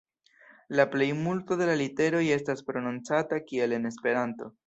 La 0.79 0.87
plejmulto 0.93 1.57
de 1.59 1.67
la 1.71 1.75
literoj 1.83 2.23
estas 2.37 2.65
prononcata 2.71 3.43
kiel 3.51 3.79
en 3.81 3.89
Esperanto. 3.93 4.53